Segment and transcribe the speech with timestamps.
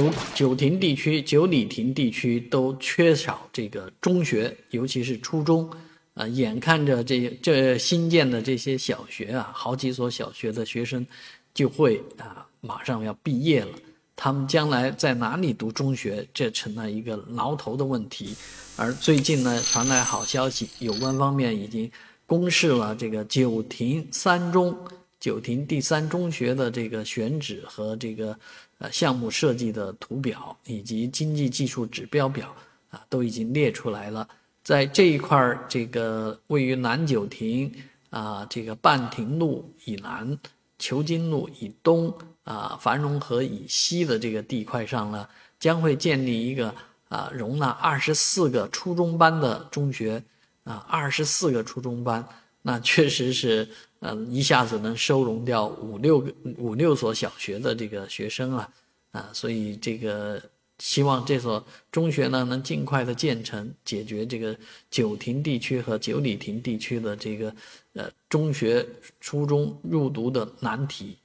[0.00, 5.68] 九九亭地区、九里亭地区都缺少这个中学，尤其是初中。
[6.14, 11.06] 啊，眼看着这这新建的这些小学啊，好几所小学的学生
[11.54, 13.68] 就会啊，马上要毕业了。
[14.16, 18.34] 他们将来在哪里读中学，这成了一个挠头的问题。
[18.76, 21.90] 而最近呢，传来好消息，有关方面已经
[22.26, 24.76] 公示了这个九亭三中、
[25.20, 28.36] 九亭第三中学的这个选址和这个
[28.78, 32.56] 呃项目设计的图表，以及经济技术指标表
[32.88, 34.26] 啊，都已经列出来了。
[34.64, 37.70] 在这一块儿，这个位于南九亭
[38.08, 40.38] 啊，这个半亭路以南、
[40.78, 42.12] 求金路以东
[42.44, 45.28] 啊、繁荣河以西的这个地块上呢，
[45.58, 46.74] 将会建立一个
[47.08, 50.22] 啊，容纳二十四个初中班的中学
[50.64, 52.26] 啊，二十四个初中班，
[52.62, 53.68] 那确实是
[54.00, 58.68] 嗯，一下子能收容掉五六个、五六所小学的这个学生啊
[59.12, 60.42] 啊，所以这个。
[60.82, 64.56] 希望这所中学呢能尽快的建成，解决这个
[64.90, 67.54] 九亭地区和九里亭地区的这个
[67.92, 68.86] 呃中学、
[69.20, 71.18] 初中入读的难题。